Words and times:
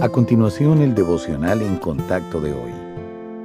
A 0.00 0.08
continuación, 0.08 0.80
el 0.80 0.94
devocional 0.94 1.60
en 1.60 1.76
contacto 1.76 2.40
de 2.40 2.52
hoy. 2.52 2.70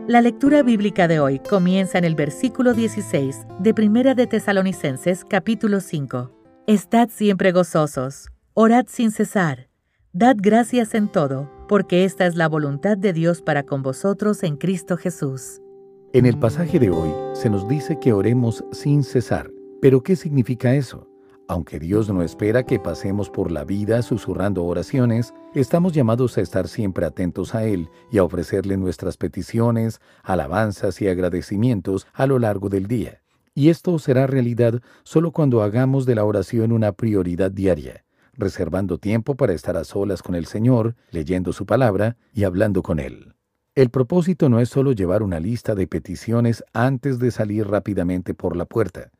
La 0.06 0.22
lectura 0.22 0.62
bíblica 0.62 1.08
de 1.08 1.20
hoy 1.20 1.40
comienza 1.40 1.98
en 1.98 2.04
el 2.04 2.14
versículo 2.14 2.76
16 2.76 3.48
de 3.58 3.74
Primera 3.74 4.14
de 4.14 4.28
Tesalonicenses 4.28 5.26
capítulo 5.26 5.80
5. 5.80 6.30
Estad 6.68 7.10
siempre 7.10 7.52
gozosos, 7.52 8.28
orad 8.54 8.86
sin 8.88 9.10
cesar, 9.10 9.68
dad 10.12 10.36
gracias 10.40 10.94
en 10.94 11.08
todo, 11.08 11.50
porque 11.68 12.06
esta 12.06 12.28
es 12.28 12.36
la 12.36 12.48
voluntad 12.48 13.00
de 13.00 13.14
Dios 13.14 13.42
para 13.42 13.64
con 13.64 13.82
vosotros 13.82 14.44
en 14.44 14.56
Cristo 14.56 14.96
Jesús. 14.96 15.60
En 16.14 16.28
el 16.28 16.38
pasaje 16.38 16.78
de 16.78 16.92
hoy 16.92 17.10
se 17.34 17.50
nos 17.50 17.68
dice 17.68 17.98
que 18.00 18.14
oremos 18.14 18.64
sin 18.72 19.04
cesar. 19.04 19.50
¿Pero 19.82 20.04
qué 20.04 20.16
significa 20.16 20.76
eso? 20.76 21.08
Aunque 21.54 21.78
Dios 21.80 22.10
no 22.10 22.24
espera 22.24 22.64
que 22.64 22.80
pasemos 22.80 23.30
por 23.30 23.52
la 23.52 23.64
vida 23.64 24.02
susurrando 24.02 24.64
oraciones, 24.64 25.36
estamos 25.54 25.94
llamados 25.94 26.36
a 26.40 26.42
estar 26.42 26.68
siempre 26.68 27.06
atentos 27.06 27.54
a 27.54 27.64
Él 27.64 27.90
y 28.12 28.18
a 28.18 28.24
ofrecerle 28.24 28.76
nuestras 28.76 29.18
peticiones, 29.18 30.02
alabanzas 30.24 31.00
y 31.00 31.08
agradecimientos 31.08 32.08
a 32.12 32.26
lo 32.26 32.40
largo 32.40 32.70
del 32.70 32.88
día. 32.88 33.22
Y 33.54 33.70
esto 33.70 34.00
será 34.00 34.26
realidad 34.26 34.82
solo 35.04 35.32
cuando 35.32 35.62
hagamos 35.62 36.08
de 36.08 36.16
la 36.16 36.26
oración 36.26 36.72
una 36.72 36.92
prioridad 36.92 37.52
diaria, 37.52 38.04
reservando 38.34 38.98
tiempo 38.98 39.36
para 39.36 39.54
estar 39.54 39.78
a 39.78 39.84
solas 39.84 40.24
con 40.24 40.34
el 40.34 40.48
Señor, 40.48 40.96
leyendo 41.12 41.54
su 41.54 41.68
palabra 41.68 42.18
y 42.34 42.46
hablando 42.46 42.82
con 42.82 43.00
Él. 43.00 43.36
El 43.76 43.92
propósito 43.92 44.50
no 44.50 44.60
es 44.60 44.70
solo 44.70 44.92
llevar 44.92 45.22
una 45.22 45.40
lista 45.40 45.76
de 45.76 45.86
peticiones 45.86 46.64
antes 46.74 47.20
de 47.20 47.30
salir 47.30 47.68
rápidamente 47.68 48.34
por 48.34 48.56
la 48.56 48.66
puerta. 48.66 49.12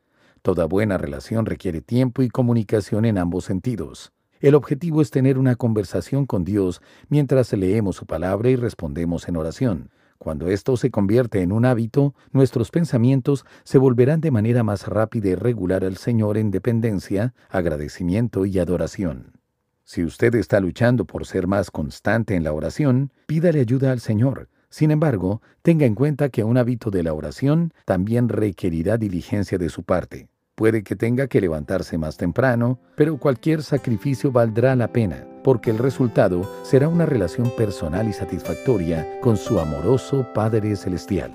Toda 0.44 0.66
buena 0.66 0.98
relación 0.98 1.46
requiere 1.46 1.80
tiempo 1.80 2.22
y 2.22 2.28
comunicación 2.28 3.06
en 3.06 3.16
ambos 3.16 3.46
sentidos. 3.46 4.12
El 4.40 4.54
objetivo 4.54 5.00
es 5.00 5.10
tener 5.10 5.38
una 5.38 5.56
conversación 5.56 6.26
con 6.26 6.44
Dios 6.44 6.82
mientras 7.08 7.50
leemos 7.54 7.96
su 7.96 8.04
palabra 8.04 8.50
y 8.50 8.56
respondemos 8.56 9.26
en 9.26 9.36
oración. 9.36 9.88
Cuando 10.18 10.48
esto 10.48 10.76
se 10.76 10.90
convierte 10.90 11.40
en 11.40 11.50
un 11.50 11.64
hábito, 11.64 12.14
nuestros 12.30 12.70
pensamientos 12.70 13.46
se 13.64 13.78
volverán 13.78 14.20
de 14.20 14.30
manera 14.30 14.62
más 14.62 14.86
rápida 14.86 15.30
y 15.30 15.34
regular 15.34 15.82
al 15.82 15.96
Señor 15.96 16.36
en 16.36 16.50
dependencia, 16.50 17.32
agradecimiento 17.48 18.44
y 18.44 18.58
adoración. 18.58 19.40
Si 19.82 20.04
usted 20.04 20.34
está 20.34 20.60
luchando 20.60 21.06
por 21.06 21.24
ser 21.24 21.46
más 21.46 21.70
constante 21.70 22.34
en 22.34 22.44
la 22.44 22.52
oración, 22.52 23.12
pídale 23.28 23.60
ayuda 23.60 23.92
al 23.92 24.00
Señor. 24.00 24.50
Sin 24.68 24.90
embargo, 24.90 25.40
tenga 25.62 25.86
en 25.86 25.94
cuenta 25.94 26.28
que 26.28 26.44
un 26.44 26.58
hábito 26.58 26.90
de 26.90 27.02
la 27.02 27.14
oración 27.14 27.72
también 27.86 28.28
requerirá 28.28 28.98
diligencia 28.98 29.56
de 29.56 29.70
su 29.70 29.84
parte. 29.84 30.28
Puede 30.54 30.84
que 30.84 30.94
tenga 30.94 31.26
que 31.26 31.40
levantarse 31.40 31.98
más 31.98 32.16
temprano, 32.16 32.78
pero 32.94 33.16
cualquier 33.18 33.64
sacrificio 33.64 34.30
valdrá 34.30 34.76
la 34.76 34.92
pena, 34.92 35.26
porque 35.42 35.70
el 35.70 35.78
resultado 35.78 36.48
será 36.62 36.86
una 36.86 37.06
relación 37.06 37.50
personal 37.56 38.08
y 38.08 38.12
satisfactoria 38.12 39.18
con 39.20 39.36
su 39.36 39.58
amoroso 39.58 40.28
Padre 40.32 40.76
Celestial. 40.76 41.32